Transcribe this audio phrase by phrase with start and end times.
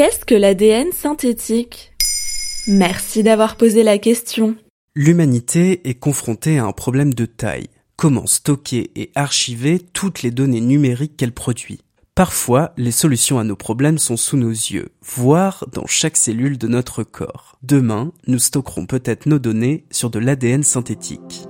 [0.00, 1.92] Qu'est-ce que l'ADN synthétique?
[2.66, 4.56] Merci d'avoir posé la question.
[4.94, 7.66] L'humanité est confrontée à un problème de taille.
[7.96, 11.82] Comment stocker et archiver toutes les données numériques qu'elle produit?
[12.14, 16.66] Parfois, les solutions à nos problèmes sont sous nos yeux, voire dans chaque cellule de
[16.66, 17.58] notre corps.
[17.62, 21.44] Demain, nous stockerons peut-être nos données sur de l'ADN synthétique.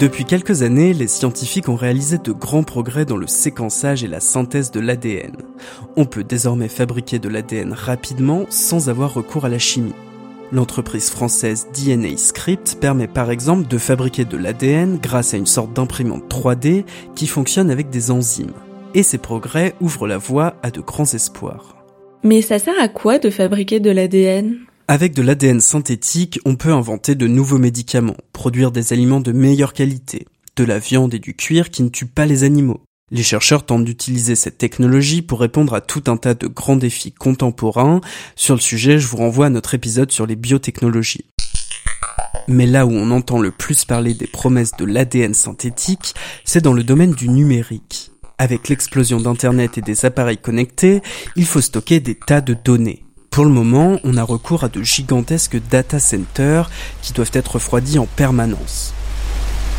[0.00, 4.20] Depuis quelques années, les scientifiques ont réalisé de grands progrès dans le séquençage et la
[4.20, 5.36] synthèse de l'ADN.
[5.94, 9.92] On peut désormais fabriquer de l'ADN rapidement sans avoir recours à la chimie.
[10.52, 15.74] L'entreprise française DNA Script permet par exemple de fabriquer de l'ADN grâce à une sorte
[15.74, 18.54] d'imprimante 3D qui fonctionne avec des enzymes.
[18.94, 21.76] Et ces progrès ouvrent la voie à de grands espoirs.
[22.24, 26.72] Mais ça sert à quoi de fabriquer de l'ADN avec de l'ADN synthétique, on peut
[26.72, 30.26] inventer de nouveaux médicaments, produire des aliments de meilleure qualité,
[30.56, 32.80] de la viande et du cuir qui ne tuent pas les animaux.
[33.12, 37.12] Les chercheurs tentent d'utiliser cette technologie pour répondre à tout un tas de grands défis
[37.12, 38.00] contemporains.
[38.34, 41.26] Sur le sujet, je vous renvoie à notre épisode sur les biotechnologies.
[42.48, 46.74] Mais là où on entend le plus parler des promesses de l'ADN synthétique, c'est dans
[46.74, 48.10] le domaine du numérique.
[48.38, 51.00] Avec l'explosion d'Internet et des appareils connectés,
[51.36, 53.04] il faut stocker des tas de données.
[53.30, 56.68] Pour le moment, on a recours à de gigantesques data centers
[57.00, 58.92] qui doivent être refroidis en permanence.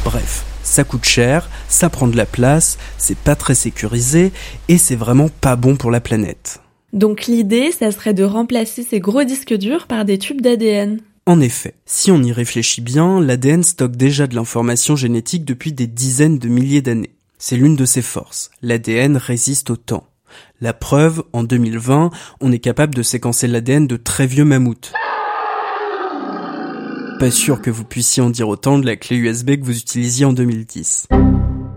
[0.05, 4.31] Bref, ça coûte cher, ça prend de la place, c'est pas très sécurisé
[4.69, 6.61] et c'est vraiment pas bon pour la planète.
[6.93, 11.01] Donc l'idée, ça serait de remplacer ces gros disques durs par des tubes d'ADN.
[11.25, 15.87] En effet, si on y réfléchit bien, l'ADN stocke déjà de l'information génétique depuis des
[15.87, 17.15] dizaines de milliers d'années.
[17.37, 18.49] C'est l'une de ses forces.
[18.61, 20.07] L'ADN résiste au temps.
[20.59, 24.91] La preuve, en 2020, on est capable de séquencer l'ADN de très vieux mammouths.
[27.19, 30.25] Pas sûr que vous puissiez en dire autant de la clé USB que vous utilisiez
[30.25, 31.07] en 2010.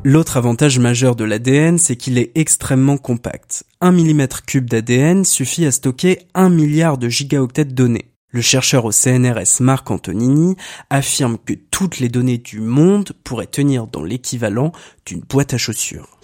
[0.06, 3.64] L'autre avantage majeur de l'ADN, c'est qu'il est extrêmement compact.
[3.80, 8.10] 1 mm cube d'ADN suffit à stocker 1 milliard de gigaoctets de données.
[8.28, 10.56] Le chercheur au CNRS Marc Antonini
[10.90, 14.72] affirme que toutes les données du monde pourraient tenir dans l'équivalent
[15.06, 16.18] d'une boîte à chaussures.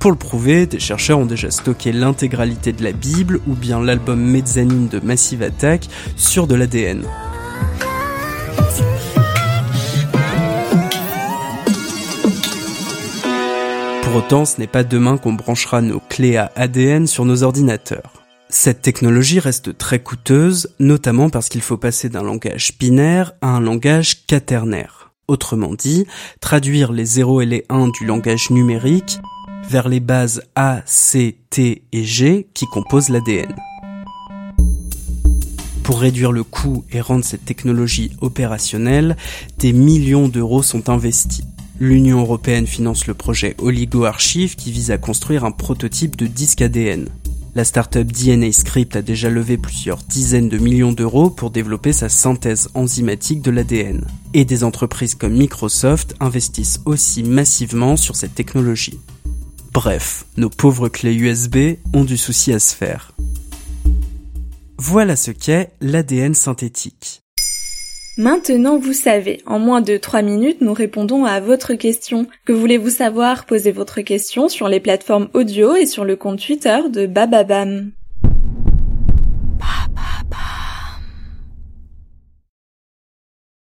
[0.00, 4.18] Pour le prouver, des chercheurs ont déjà stocké l'intégralité de la Bible ou bien l'album
[4.18, 7.04] Mezzanine de Massive Attack sur de l'ADN.
[14.02, 18.24] Pour autant, ce n'est pas demain qu'on branchera nos clés à ADN sur nos ordinateurs.
[18.48, 23.60] Cette technologie reste très coûteuse, notamment parce qu'il faut passer d'un langage binaire à un
[23.60, 25.12] langage quaternaire.
[25.28, 26.06] Autrement dit,
[26.40, 29.20] traduire les 0 et les 1 du langage numérique
[29.68, 33.54] vers les bases A, C, T et G qui composent l'ADN.
[35.82, 39.16] Pour réduire le coût et rendre cette technologie opérationnelle,
[39.58, 41.44] des millions d'euros sont investis.
[41.80, 47.08] L'Union européenne finance le projet OligoArchive qui vise à construire un prototype de disque ADN.
[47.56, 52.08] La startup DNA Script a déjà levé plusieurs dizaines de millions d'euros pour développer sa
[52.08, 54.06] synthèse enzymatique de l'ADN.
[54.34, 59.00] Et des entreprises comme Microsoft investissent aussi massivement sur cette technologie.
[59.72, 63.12] Bref, nos pauvres clés USB ont du souci à se faire.
[64.78, 67.22] Voilà ce qu'est l'ADN synthétique.
[68.18, 72.26] Maintenant, vous savez, en moins de 3 minutes, nous répondons à votre question.
[72.44, 73.46] Que voulez-vous savoir?
[73.46, 77.92] Posez votre question sur les plateformes audio et sur le compte Twitter de Bababam.